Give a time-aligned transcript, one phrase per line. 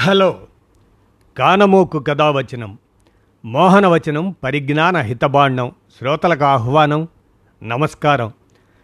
[0.00, 0.36] Hello.
[1.38, 2.78] కానమోకు కథావచనం
[3.44, 7.08] మోహనవచనం పరిజ్ఞాన హితబాండం శ్రోతలకు ఆహ్వానం
[7.62, 8.32] నమస్కారం.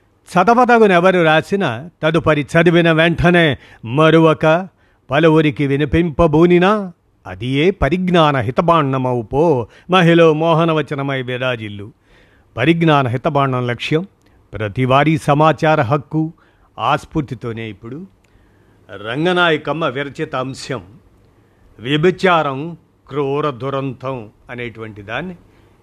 [0.04, 4.68] చదవదగునెవరు రాసిన తదుపరి చదివిన వెంటనే మరువక
[5.10, 6.92] పలువురికి వినిపింపబూనినా
[7.26, 11.92] అది ఏ పరిజ్ఞాన హితబాండమవు పో మహిళ మోహనవచనమై విరాజిల్లు.
[12.56, 14.06] పరిజ్ఞాన హితబాండం లక్ష్యం
[14.52, 16.32] ప్రతివారీ సమాచార హక్కు
[16.78, 18.06] ఆస్ఫూర్తితోనే ఇప్పుడు
[19.06, 20.82] రంగనాయకమ్మ విరచిత అంశం.
[21.78, 22.76] వ్యభిచారం
[23.08, 25.36] క్రూర దురంతం అనేటువంటి దాన్ని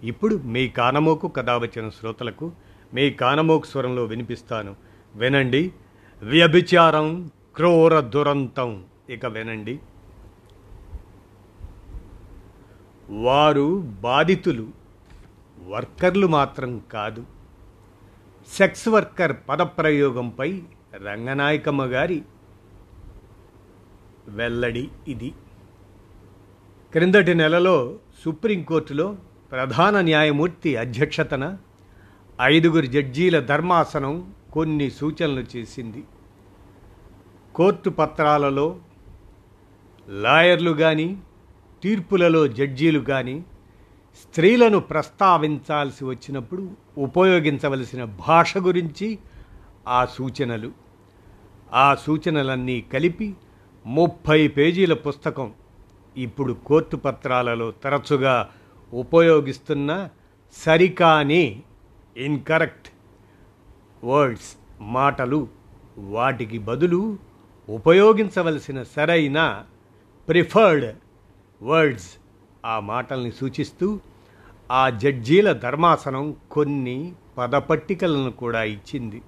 [0.03, 2.51] ఇప్పుడు మీ కానమోకు కథ వచ్చిన శ్రోతలకు
[2.93, 4.75] మీ కానమోకు స్వరంలో వినిపిస్తాను.
[5.15, 5.73] వినండి.
[6.23, 8.83] వ్యభిచారం క్రూర దురంతం.
[9.09, 9.79] ఇక వినండి.
[13.09, 14.67] వారు బాధితులు
[15.67, 17.25] వర్కర్లు మాత్రం కాదు.
[18.47, 20.61] సెక్స్ వర్కర్ పదప్రయోగంపై
[21.05, 22.23] రంగనాయకమ్మ గారి
[24.27, 25.33] వెల్లడి ఇది.
[26.93, 29.17] క్రిందటి నెలలో సుప్రీంకోర్టులో
[29.51, 31.57] ప్రధాన న్యాయమూర్తి అధ్యక్షతన
[32.41, 36.03] ఐదుగురు జడ్జీల ధర్మాసనం కొన్ని సూచనలు చేసింది.
[37.55, 38.79] కోర్టు పత్రాలలో
[40.09, 41.17] లాయర్లు కానీ
[41.83, 43.39] తీర్పులలో జడ్జీలు కానీ
[44.21, 49.19] స్త్రీలను ప్రస్తావించాల్సి వచ్చినప్పుడు ఉపయోగించవలసిన భాష గురించి
[49.87, 50.71] ఆ సూచనలు.
[51.73, 53.33] ఆ సూచనలన్నీ కలిపి
[53.85, 55.53] ముప్పై పేజీల పుస్తకం
[56.17, 58.49] ఇప్పుడు కోర్టు పత్రాలలో తరచుగా
[58.93, 60.09] ఉపయోగిస్తున్న
[60.53, 61.63] సరికాని
[62.17, 62.87] ఇన్కరెక్ట్
[64.05, 65.47] వర్డ్స్ మాటలు
[65.97, 67.17] వాటికి బదులు
[67.69, 69.65] ఉపయోగించవలసిన సరైన
[70.27, 70.95] ప్రిఫర్డ్
[71.63, 72.09] వర్డ్స్
[72.65, 73.99] ఆ మాటల్ని సూచిస్తూ
[74.71, 79.21] ఆ జడ్జీల ధర్మాసనం కొన్ని పదపట్టికలను కూడా ఇచ్చింది.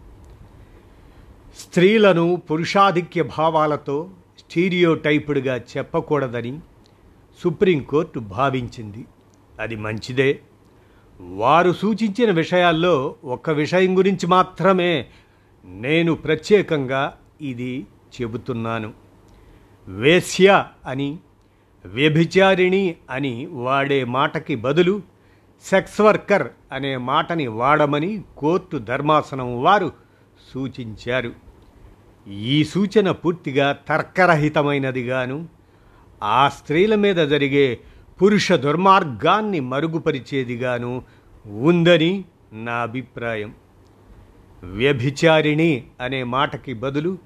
[1.60, 6.60] స్త్రీలను పురుషాధిక్య భావాలతో స్టీరియోటైప్డ్గా చెప్పకూడదని
[7.44, 9.06] సుప్రీంకోర్టు భావించింది.
[9.60, 10.40] అది మంచిదే.
[11.20, 15.06] వారు సూచించిన విషయాల్లో ఒక విషయం గురించి మాత్రమే
[15.66, 17.88] నేను ప్రత్యేకంగా ఇది
[18.22, 18.94] చెబుతున్నాను.
[19.88, 21.18] వేశ్య అని
[21.86, 25.02] వ్యభిచారిణి అని వాడే మాటకి బదులు
[25.64, 29.92] సెక్స్ వర్కర్ అనే మాటని వాడమని కోర్టు ధర్మాసనం వారు
[30.54, 31.34] సూచించారు.
[32.30, 35.55] ఈ సూచన పూర్తిగా తర్కరహితమైనదిగాను
[36.24, 37.80] ఆ స్త్రీల మీద జరిగే
[38.22, 41.04] పురుష దుర్మార్గాన్ని మరుగుపరిచేదిగాను
[41.46, 43.54] ఉందని నా అభిప్రాయం.
[44.64, 47.18] వ్యభిచారిణి అనే మాటకి బదులు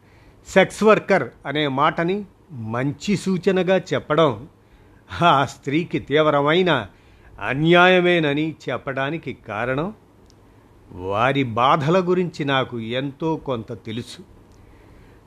[0.48, 4.48] సెక్స్ వర్కర్ అనే మాటని మంచి సూచనగా చెప్పడం
[5.22, 6.88] ఆ స్త్రీకి తీవ్రమైన
[7.48, 9.94] అన్యాయమేనని చెప్పడానికి కారణం?
[10.92, 14.22] వారి బాధల గురించి నాకు ఎంతో కొంత తెలుసు.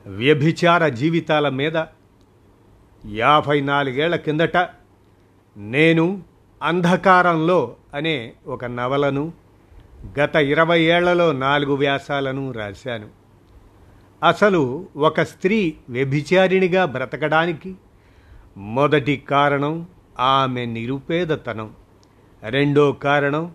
[0.09, 1.77] వ్యభిచార జీవితాల మీద
[3.05, 4.57] యాభై నాలుగేళ్ళ కిందట
[5.57, 6.21] నేను
[6.63, 9.33] అంధకారంలో అనే ఒక నవలను
[10.19, 13.07] గత ఇరవై ఏళ్ళలో నాలుగు వ్యాసాలను రాశాను.
[14.27, 17.75] అసలు ఒక స్త్రీ వ్యభిచారిణిగా బ్రతకడానికి
[18.57, 19.87] మొదటి కారణం
[20.19, 21.73] ఆమె నిరుపేదతనం.
[22.49, 23.51] రెండో కారణం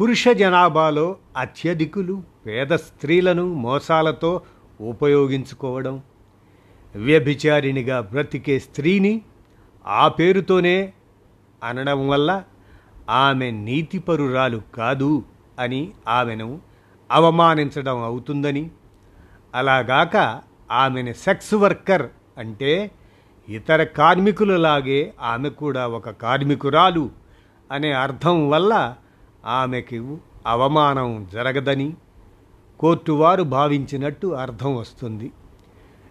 [0.00, 4.40] పురుష జనాభాలో అత్యధికులు పేద స్త్రీలను మోసాలతో
[4.80, 6.02] ఉపయోగించుకోవడం.
[6.96, 9.22] వ్యభిచారిణిగా బ్రతికే స్త్రీని
[9.86, 10.92] ఆ పేరుతోనే
[11.64, 12.44] అనడం వల్ల
[13.10, 15.24] ఆమె నీతిపరురాలు కాదు
[15.58, 16.60] అని ఆమెను
[17.12, 18.70] అవమానించడం అవుతుందని.
[19.54, 20.40] అలాగాక
[20.70, 22.08] ఆమెను సెక్స్ వర్కర్
[22.38, 22.90] అంటే
[23.48, 27.10] ఇతర కార్మికులలాగే ఆమె కూడా ఒక కార్మికురాలు
[27.72, 28.94] అనే అర్థం వల్ల
[29.46, 31.94] ఆమెకు అవమానం జరగదని
[32.80, 35.30] కోర్టు వారు భావించినట్టు అర్థం వస్తుంది.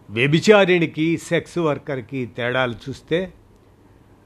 [0.10, 3.34] వ్యభిచారిణికి సెక్స్ వర్కర్కి తేడాలు చూస్తే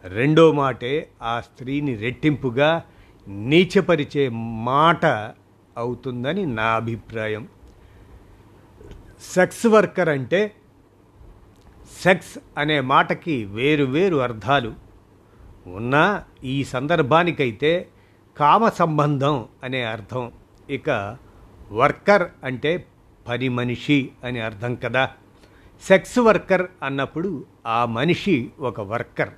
[0.03, 2.84] రెండో మాటే ఆ స్త్రీని రెట్టింపుగా
[3.28, 4.29] నీచపరిచే
[4.63, 5.06] మాట
[5.78, 7.47] అవుతుందని నా అభిప్రాయం.
[9.22, 10.56] సెక్స్ వర్కర్ అంటే
[12.01, 14.73] సెక్స్ అనే మాటకి వేరు వేరు అర్థాలు
[15.67, 17.87] ఉన్నా ఈ సందర్భానికైతే
[18.37, 20.32] కామ సంబంధం అనే అర్థం.
[20.70, 21.17] ఇక
[21.72, 22.85] వర్కర్ అంటే
[23.28, 25.11] పని మనిషి అని అర్థం కదా.
[25.87, 29.29] సెక్స్ వర్కర్ అన్నప్పుడు ఆ మనిషి ఒక వర్కర్.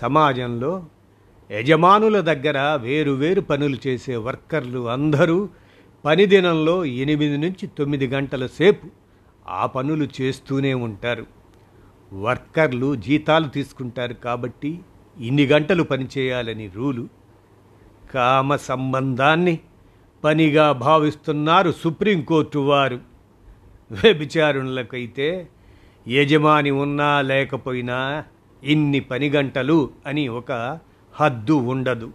[0.00, 0.86] సమాజంలో
[1.50, 5.48] యజమానుల దగ్గర వేరు వేరు పనులు చేసే వర్కర్లు అందరూ
[6.04, 8.88] పని దినంలో ఎనిమిది నుంచి తొమ్మిది గంటల సేపు
[9.48, 11.26] ఆ పనులు చేస్తూనే ఉంటారు.
[12.12, 14.80] వర్కర్లు జీతాలు తీసుకుంటారు కాబట్టి
[15.20, 17.08] ఇన్ని గంటలు పనిచేయాలని రూలు.
[18.14, 19.58] కామ సంబంధాన్ని
[20.24, 23.09] పనిగా భావిస్తున్నారు సుప్రీంకోర్టు వారు.
[23.90, 25.48] వ్యభిచారుణులకైతే
[26.08, 28.24] యజమాని ఉన్నా లేకపోయినా
[28.62, 30.78] ఇన్ని పని గంటలు అని ఒక
[31.14, 32.12] హద్దు ఉండదు.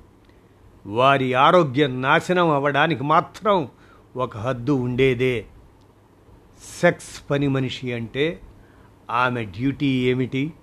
[0.85, 3.67] వారి ఆరోగ్యం నాశనం అవ్వడానికి మాత్రం
[4.15, 5.45] ఒక హద్దు ఉండేదే.
[6.81, 8.39] సెక్స్ పని మనిషి అంటే
[9.11, 10.53] ఆమె డ్యూటీ ఏమిటి?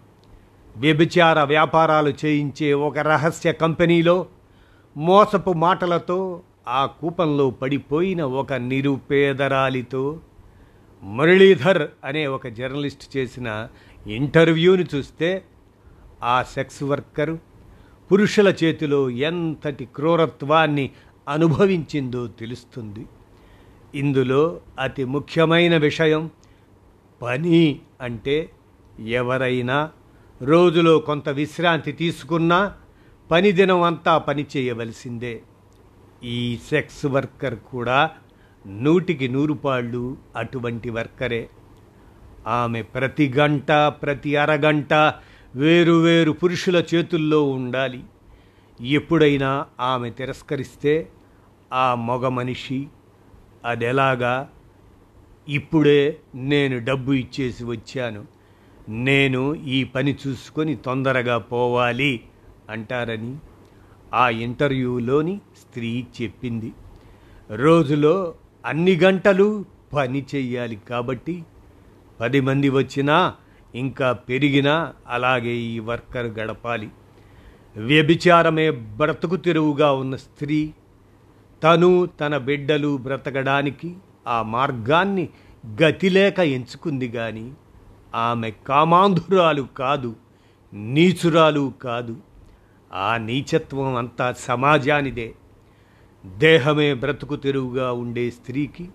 [0.76, 4.26] వ్యభిచార వ్యాపారాలు చేయించే ఒక రహస్య కంపెనీలో
[4.96, 10.20] మోసపు మాటలతో ఆ కూపంలో పడిపోయిన ఒక నిరుపేదరాలితో
[11.02, 13.68] మురళీధర్ అనే ఒక జర్నలిస్ట్ చేసిన
[14.06, 15.44] ఇంటర్వ్యూని చూస్తే
[16.22, 17.38] ఆ సెక్స్ వర్కరు
[18.12, 20.90] పురుషుల చేతిలో ఎంతటి క్రూరత్వాన్ని
[21.28, 23.06] అనుభవించిందో తెలుస్తుంది.
[23.94, 26.30] ఇందులో అతి ముఖ్యమైన విషయం
[27.22, 28.50] పని అంటే
[29.06, 29.90] ఎవరైనా
[30.42, 32.74] రోజులో కొంత విశ్రాంతి తీసుకున్నా
[33.30, 35.42] పని దినం అంతా పని చేయవలసిందే.
[36.24, 38.10] ఈ సెక్స్ వర్కర్ కూడా
[38.66, 41.48] నూటికి నూరుపాళ్ళు అటువంటి వర్కరే.
[42.46, 44.94] ఆమె ప్రతి గంట ప్రతి అరగంట
[45.54, 48.04] వేరువేరు పురుషుల చేతుల్లో ఉండాలి.
[48.80, 51.08] ఎప్పుడైనా ఆమె తిరస్కరిస్తే
[51.72, 52.86] ఆ మగ మనిషి
[53.64, 54.50] అదెలాగా
[55.48, 58.24] ఇప్పుడే నేను డబ్బు ఇచ్చేసి వచ్చాను.
[58.88, 62.20] నేను ఈ పని చూసుకొని తొందరగా పోవాలి
[62.70, 63.36] అంటారని
[64.14, 66.72] ఆ ఇంటర్వ్యూలోని స్త్రీ చెప్పింది.
[67.50, 68.34] రోజులో
[68.66, 71.44] అన్ని గంటలు పని చెయ్యాలి కాబట్టి
[72.20, 73.34] పది మంది వచ్చినా
[73.74, 76.88] ఇంకా పెరిగినా అలాగే ఈ వర్కర్ గడపాలి.
[77.76, 80.72] వ్యభిచారమే బ్రతుకు తెరువుగా ఉన్న స్త్రీ
[81.62, 83.96] తను తన బిడ్డలు బ్రతకడానికి
[84.28, 85.28] ఆ మార్గాన్ని
[85.82, 87.52] గతిలేక ఎంచుకుంది కానీ
[88.14, 90.16] ఆమె కామాంధురాలు కాదు
[90.74, 92.16] నీచురాలు కాదు.
[92.92, 95.34] ఆ నీచత్వం అంతా సమాజానిదే.
[96.26, 98.88] దేహమే బ్రతుకు తెరువుగా ఉండే స్త్రీకి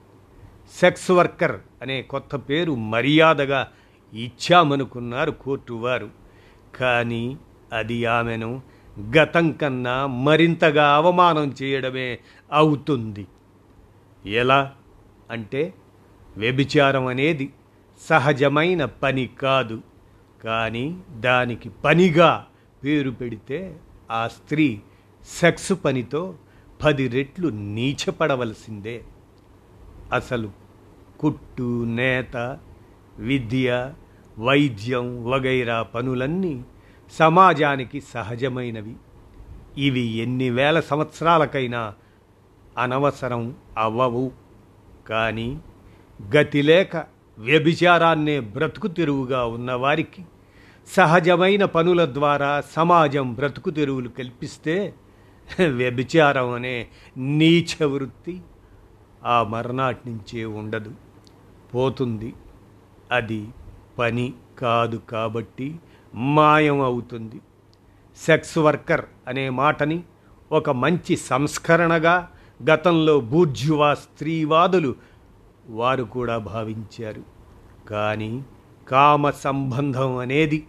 [0.79, 3.68] సెక్స్ వర్కర్ అనే కొత్త పేరు మర్యాదగా
[4.13, 6.09] ఇచ్చామనుకున్నారు కోర్టు వారు.
[6.75, 7.38] కానీ
[7.74, 8.62] అది ఆమెను
[9.18, 12.19] గతం కన్నా మరింతగా అవమానం చేయడమే
[12.51, 13.27] అవుతుంది.
[14.25, 14.75] ఎలా
[15.31, 15.74] అంటే
[16.38, 17.53] వ్యభిచారం అనేది
[18.07, 19.81] సహజమైన పని కాదు.
[20.44, 22.47] కానీ దానికి పనిగా
[22.83, 23.79] పేరు పెడితే
[24.12, 24.81] ఆ స్త్రీ
[25.27, 26.35] సెక్స్ పనితో
[26.83, 29.03] పది రెట్లు నీచపడవలసిందే.
[30.13, 30.50] అసలు
[31.19, 32.57] కుట్టు నేత
[33.18, 33.94] విద్య
[34.39, 36.63] వైద్యం వగైరా పనులన్నీ
[37.12, 38.95] సమాజానికి సహజమైనవి.
[39.77, 41.94] ఇవి ఎన్ని వేల సంవత్సరాలకైనా
[42.77, 44.31] అనవసరం అవ్వవు.
[45.09, 45.59] కానీ
[46.35, 46.95] గతిలేక
[47.39, 50.25] వ్యభిచారాన్నే బ్రతుకు తెరువుగా ఉన్నవారికి
[50.88, 54.94] సహజమైన పనుల ద్వారా సమాజం బ్రతుకు తెరువులు కల్పిస్తే
[55.68, 58.42] వ్యభిచారం అనే నీచ వృత్తి
[59.26, 60.92] ఆ మర్నాటి నుంచే ఉండదు.
[61.76, 62.34] పోతుంది.
[63.12, 63.48] అది
[64.00, 65.80] పని కాదు కాబట్టి
[66.16, 67.42] మాయం అవుతుంది.
[68.18, 70.04] సెక్స్ వర్కర్ అనే మాటని
[70.52, 72.32] ఒక మంచి సంస్కరణగా
[72.72, 74.96] గతంలో బూర్జువా స్త్రీవాదులు
[75.70, 77.24] వారు కూడా భావించారు.
[77.90, 78.46] కానీ
[78.88, 80.68] కామ సంబంధం అనేది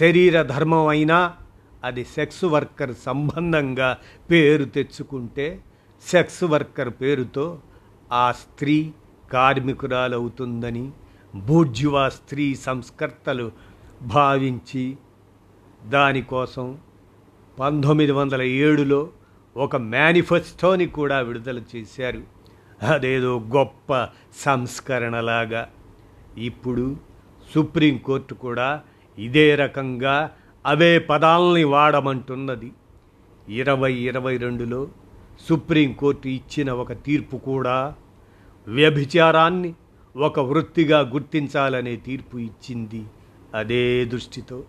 [0.00, 1.34] శరీర ధర్మం అయినా
[1.84, 3.98] అది సెక్స్ వర్కర్ సంబంధంగా
[4.30, 5.60] పేరు తెచ్చుకుంటే
[6.08, 7.58] సెక్స్ వర్కర్ పేరుతో
[8.12, 8.92] ఆ స్త్రీ
[9.32, 10.90] కార్మికురాలవుతుందని
[11.34, 13.52] బూర్జువా స్త్రీ సంస్కర్తలు
[14.02, 14.96] భావించి
[15.86, 16.78] దానికోసం
[17.60, 19.08] పంతొమ్మిది వందల ఏడులో
[19.56, 22.22] ఒక మేనిఫెస్టోని కూడా విడుదల చేశారు.
[22.82, 25.70] అదేదో గొప్ప సంస్కరణలాగా.
[26.38, 26.96] ఇప్పుడు
[27.54, 28.82] సుప్రీంకోర్టు కూడా
[29.18, 30.30] ఇదే రకంగా
[30.66, 32.72] అవే పదాలని వాడమంటున్నది.
[33.48, 34.88] ఇరవై ఇరవై రెండులో
[35.48, 37.94] సుప్రీంకోర్టు ఇచ్చిన ఒక తీర్పు కూడా
[38.68, 39.74] వ్యభిచారాన్ని
[40.16, 43.04] ఒక వృత్తిగా గుర్తించాలనే తీర్పు ఇచ్చింది.
[43.54, 44.64] అదే దృష్టితో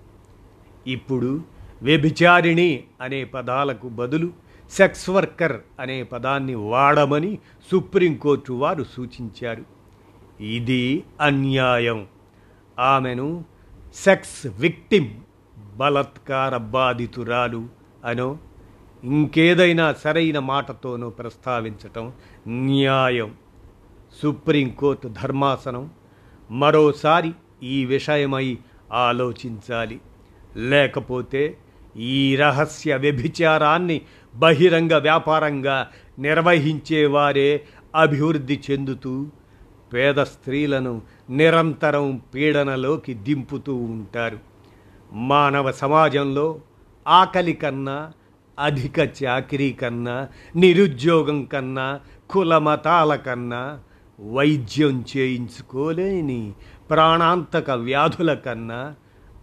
[0.88, 1.42] ఇప్పుడు
[1.82, 4.34] వ్యభిచారిణి అనే పదాలకు బదులు
[4.72, 7.40] సెక్స్ వర్కర్ అనే పదాన్ని వాడమని
[7.72, 9.64] సుప్రీంకోర్టు వారు సూచించారు.
[10.44, 12.08] ఇది అన్యాయం.
[12.80, 13.46] ఆమెను
[13.96, 15.10] సెక్స్ విక్టిమ్
[15.80, 17.68] బలత్కార బాధితురాలు
[18.06, 18.38] అనో
[19.04, 22.14] ఇంకేదైనా సరైన మాటతోనో ప్రస్తావించటం
[22.48, 23.34] న్యాయం.
[24.24, 25.90] సుప్రీంకోర్టు ధర్మాసనం.
[26.52, 27.32] మరోసారి
[27.64, 28.58] ఈ విషయమై
[28.94, 30.02] ఆలోచించాలి.
[30.56, 31.58] లేకపోతే
[31.98, 34.02] ఈ రహస్య వ్యభిచారాన్ని
[34.36, 35.88] బహిరంగ వ్యాపారంగా
[36.20, 39.28] నిర్వహించేవారే అభివృద్ధి చెందుతూ
[39.94, 44.49] పేద స్త్రీలను నిరంతరం పీడనలోకి దింపుతూ ఉంటారు.
[45.12, 46.60] మానవ సమాజంలో
[47.08, 48.12] ఆకలి కన్నా
[48.60, 52.00] అధిక చాకరీ కన్నా నిరుద్యోగం కన్నా
[52.30, 53.80] కులమతాల కన్నా
[54.20, 56.54] వైద్యం చేయించుకోలేని
[56.90, 58.96] ప్రాణాంతక వ్యాధుల కన్నా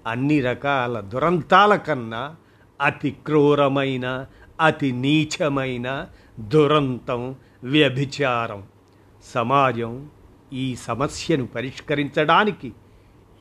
[0.06, 2.36] అన్ని రకాల దురంతాల కన్నా
[2.80, 4.26] అతి క్రూరమైన
[4.60, 6.06] అతి నీచమైన
[6.40, 8.62] దురంతం వ్యభిచారం.
[9.24, 10.08] సమాజం
[10.52, 12.72] ఈ సమస్యను పరిష్కరించడానికి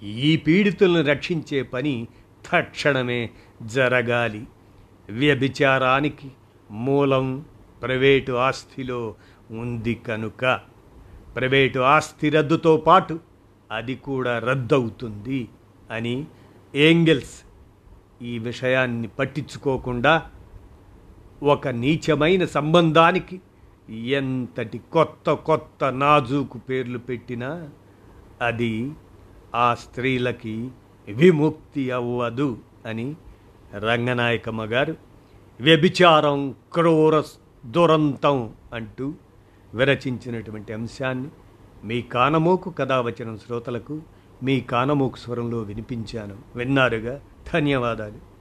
[0.05, 2.07] ఈ పీడితులను రక్షించే పని
[2.53, 3.29] తక్షణమే
[3.63, 4.47] జరగాలి.
[5.09, 6.31] వ్యభిచారానికి
[6.71, 7.45] మూలం
[7.83, 9.15] ప్రైవేటు ఆస్తిలో
[9.51, 10.59] ఉంది కనుక
[11.35, 13.19] ప్రైవేటు ఆస్తి రద్దుతో పాటు
[13.71, 15.47] అది కూడా రద్దవుతుంది
[15.91, 16.25] అని
[16.75, 17.35] ఏంగెల్స్
[18.21, 20.29] ఈ విషయాన్ని పట్టించుకోకుండా
[21.43, 23.41] ఒక నీచమైన సంబంధానికి
[23.91, 27.69] ఎంతటి కొత్త కొత్త నాజూకు పేర్లు పెట్టినా
[28.41, 28.91] అది
[29.55, 30.69] ఆ స్త్రీలకి
[31.07, 33.15] విముక్తి అవ్వదు అని
[33.75, 34.95] రంగనాయకమ్మ గారు
[35.61, 37.23] వ్యభిచారం క్రూర
[37.65, 39.13] దురంతం అంటూ
[39.73, 41.27] విరచించినటువంటి అంశాన్ని
[41.83, 44.01] మీ కానమోకు కథావచనం శ్రోతలకు
[44.43, 46.35] మీ కానమోకు స్వరంలో వినిపించాను.
[46.55, 47.21] విన్నారుగా?
[47.53, 48.34] ధన్యవాదాలు.